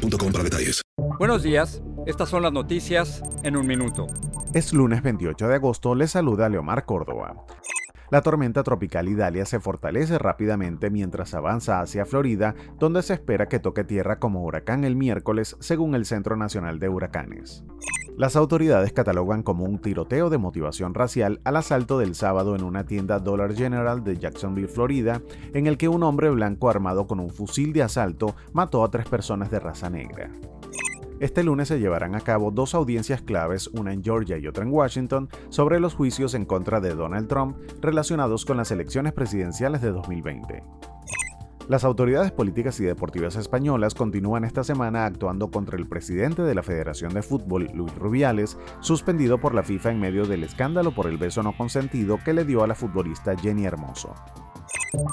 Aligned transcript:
boostmobile 0.00 0.32
para 0.32 0.44
detalles. 0.44 0.82
Buenos 1.18 1.42
días, 1.42 1.82
estas 2.06 2.28
son 2.28 2.42
las 2.42 2.52
noticias 2.52 3.22
en 3.42 3.56
un 3.56 3.66
minuto. 3.66 4.06
Es 4.54 4.72
lunes 4.72 5.02
28 5.02 5.48
de 5.48 5.54
agosto, 5.54 5.94
le 5.94 6.08
saluda 6.08 6.48
Leomar 6.48 6.84
Córdoba. 6.84 7.44
La 8.10 8.22
tormenta 8.22 8.64
tropical 8.64 9.08
Idalia 9.08 9.44
se 9.44 9.60
fortalece 9.60 10.18
rápidamente 10.18 10.90
mientras 10.90 11.32
avanza 11.32 11.80
hacia 11.80 12.04
Florida, 12.04 12.56
donde 12.76 13.02
se 13.02 13.14
espera 13.14 13.48
que 13.48 13.60
toque 13.60 13.84
tierra 13.84 14.18
como 14.18 14.42
huracán 14.42 14.82
el 14.82 14.96
miércoles, 14.96 15.56
según 15.60 15.94
el 15.94 16.04
Centro 16.04 16.36
Nacional 16.36 16.80
de 16.80 16.88
Huracanes. 16.88 17.62
Las 18.20 18.36
autoridades 18.36 18.92
catalogan 18.92 19.42
como 19.42 19.64
un 19.64 19.78
tiroteo 19.78 20.28
de 20.28 20.36
motivación 20.36 20.92
racial 20.92 21.40
al 21.42 21.56
asalto 21.56 21.98
del 21.98 22.14
sábado 22.14 22.54
en 22.54 22.64
una 22.64 22.84
tienda 22.84 23.18
Dollar 23.18 23.54
General 23.54 24.04
de 24.04 24.18
Jacksonville, 24.18 24.68
Florida, 24.68 25.22
en 25.54 25.66
el 25.66 25.78
que 25.78 25.88
un 25.88 26.02
hombre 26.02 26.28
blanco 26.28 26.68
armado 26.68 27.06
con 27.06 27.18
un 27.18 27.30
fusil 27.30 27.72
de 27.72 27.82
asalto 27.82 28.36
mató 28.52 28.84
a 28.84 28.90
tres 28.90 29.08
personas 29.08 29.50
de 29.50 29.58
raza 29.58 29.88
negra. 29.88 30.30
Este 31.18 31.42
lunes 31.42 31.68
se 31.68 31.80
llevarán 31.80 32.14
a 32.14 32.20
cabo 32.20 32.50
dos 32.50 32.74
audiencias 32.74 33.22
claves, 33.22 33.68
una 33.68 33.94
en 33.94 34.04
Georgia 34.04 34.36
y 34.36 34.46
otra 34.46 34.64
en 34.64 34.70
Washington, 34.70 35.30
sobre 35.48 35.80
los 35.80 35.94
juicios 35.94 36.34
en 36.34 36.44
contra 36.44 36.78
de 36.78 36.94
Donald 36.94 37.26
Trump 37.26 37.56
relacionados 37.80 38.44
con 38.44 38.58
las 38.58 38.70
elecciones 38.70 39.14
presidenciales 39.14 39.80
de 39.80 39.92
2020. 39.92 40.62
Las 41.68 41.84
autoridades 41.84 42.32
políticas 42.32 42.80
y 42.80 42.84
deportivas 42.84 43.36
españolas 43.36 43.94
continúan 43.94 44.44
esta 44.44 44.64
semana 44.64 45.06
actuando 45.06 45.50
contra 45.50 45.76
el 45.76 45.86
presidente 45.86 46.42
de 46.42 46.54
la 46.54 46.62
Federación 46.62 47.14
de 47.14 47.22
Fútbol, 47.22 47.68
Luis 47.74 47.94
Rubiales, 47.94 48.58
suspendido 48.80 49.38
por 49.38 49.54
la 49.54 49.62
FIFA 49.62 49.92
en 49.92 50.00
medio 50.00 50.26
del 50.26 50.42
escándalo 50.42 50.92
por 50.92 51.06
el 51.06 51.16
beso 51.16 51.42
no 51.42 51.56
consentido 51.56 52.18
que 52.24 52.32
le 52.32 52.44
dio 52.44 52.64
a 52.64 52.66
la 52.66 52.74
futbolista 52.74 53.36
Jenny 53.36 53.66
Hermoso. 53.66 54.14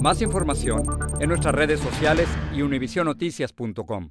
Más 0.00 0.20
información 0.20 0.82
en 1.20 1.28
nuestras 1.28 1.54
redes 1.54 1.80
sociales 1.80 2.28
y 2.54 2.62
univisionoticias.com. 2.62 4.10